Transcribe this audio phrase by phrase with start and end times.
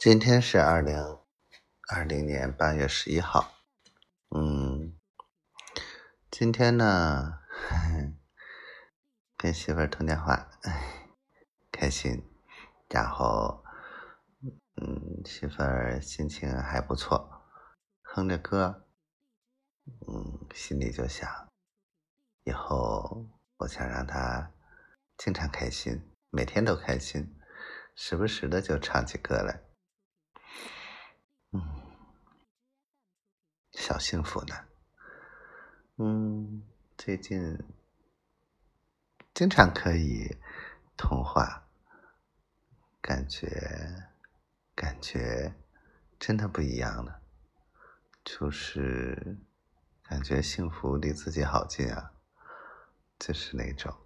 [0.00, 1.18] 今天是二零
[1.88, 3.52] 二零年八月十一号，
[4.30, 4.96] 嗯，
[6.30, 7.40] 今天呢，
[9.36, 10.50] 跟媳妇儿通电话，
[11.72, 12.22] 开心，
[12.88, 13.64] 然后，
[14.76, 17.42] 嗯，媳妇儿心情还不错，
[18.02, 18.86] 哼着歌，
[20.06, 21.28] 嗯，心里就想，
[22.44, 23.26] 以后
[23.56, 24.52] 我想让她
[25.16, 27.36] 经常开心，每天都开心，
[27.96, 29.67] 时不时的就唱起歌来。
[31.52, 31.62] 嗯，
[33.72, 34.54] 小幸福呢。
[35.96, 36.62] 嗯，
[36.98, 37.58] 最近
[39.32, 40.36] 经常可以
[40.96, 41.66] 通话，
[43.00, 44.10] 感觉
[44.74, 45.54] 感觉
[46.18, 47.22] 真的不一样了，
[48.22, 49.38] 就是
[50.02, 52.12] 感觉幸福离自己好近啊，
[53.18, 53.96] 就是那种。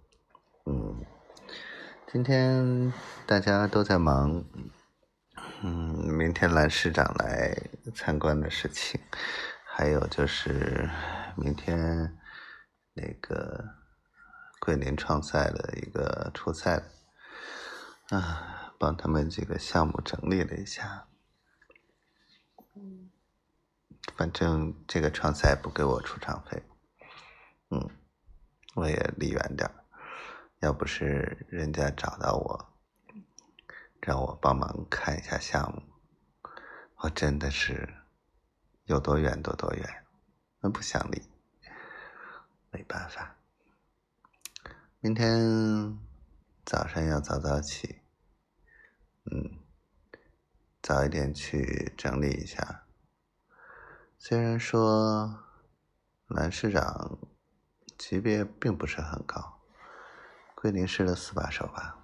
[0.65, 1.05] 嗯，
[2.09, 2.93] 今天
[3.27, 4.45] 大家都在忙。
[5.65, 5.92] 嗯，
[6.23, 7.53] 明天蓝市长来
[7.93, 8.97] 参观的事情，
[9.65, 10.89] 还有就是
[11.35, 12.17] 明天
[12.93, 13.61] 那个
[14.61, 16.81] 桂林创赛的一个初赛，
[18.07, 21.09] 啊，帮他们几个项目整理了一下。
[24.15, 26.63] 反正这个创赛不给我出场费，
[27.69, 27.89] 嗯，
[28.75, 29.69] 我也离远点
[30.61, 32.69] 要不是人家找到我。
[33.99, 35.81] 让我帮忙看一下项目，
[37.03, 37.95] 我真的是
[38.85, 40.05] 有多远多多远，
[40.61, 41.21] 我不想离，
[42.71, 43.35] 没办法。
[45.01, 45.99] 明天
[46.63, 47.99] 早上要早早起，
[49.25, 49.59] 嗯，
[50.81, 52.85] 早一点去整理一下。
[54.17, 55.43] 虽然说
[56.27, 57.19] 蓝市长
[57.97, 59.59] 级别并不是很高，
[60.55, 61.99] 桂林市的四把手吧。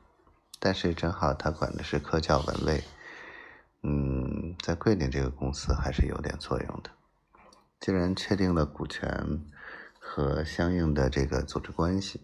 [0.60, 2.84] 但是正好他管的是科教文卫，
[4.70, 6.92] 在桂林这个公司还是有点作用的。
[7.80, 9.44] 既然确定了股权
[9.98, 12.22] 和相应的这个组织关系，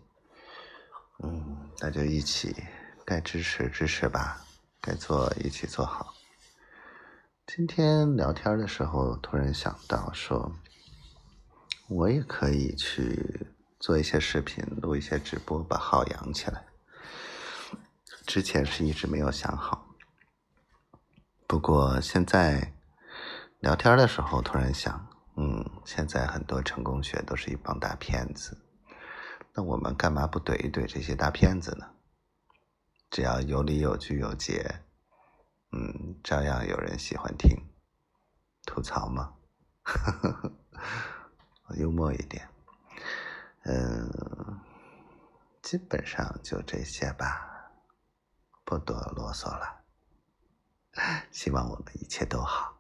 [1.24, 2.56] 嗯，那就一起
[3.04, 4.46] 该支持支持吧，
[4.80, 6.14] 该做一起做好。
[7.48, 10.52] 今天聊天的时候突然想到说，
[11.88, 13.48] 我也可以去
[13.80, 16.64] 做一些视频，录一些直播，把号养起来。
[18.28, 19.95] 之前是一直没有想好，
[21.48, 22.74] 不过现在
[23.60, 28.58] 聊天的时候突然想，嗯，现在很多成功学都是一帮大骗子，
[29.54, 31.88] 那我们干嘛不怼一怼这些大骗子呢？
[33.12, 34.82] 只要有理有据有节，
[35.72, 37.56] 嗯，照样有人喜欢听，
[38.66, 39.34] 吐槽嘛，
[41.78, 42.50] 幽默一点，
[43.66, 44.60] 嗯，
[45.62, 47.52] 基本上就这些吧。
[48.66, 49.85] 不多啰嗦了，
[51.30, 52.80] 希望我们一切都好，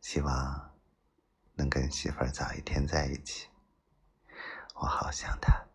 [0.00, 0.72] 希望
[1.54, 3.48] 能跟媳妇儿早一天在一起。
[4.74, 5.66] 我好想她，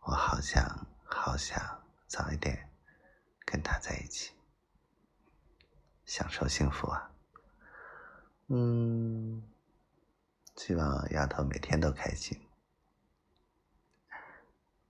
[0.00, 2.70] 我好想好想早一点
[3.44, 4.32] 跟她在一起，
[6.04, 7.10] 享受幸福啊！
[8.46, 9.42] 嗯，
[10.54, 12.40] 希望丫头每天都开心。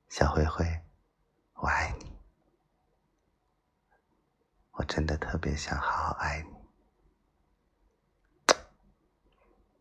[0.08, 0.82] 小灰灰，
[1.54, 2.18] 我爱你。
[4.72, 6.48] 我真的特别想好好爱你，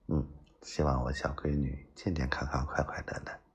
[0.07, 0.27] 嗯，
[0.61, 3.46] 希望我小闺女健健康康、快快乐乐。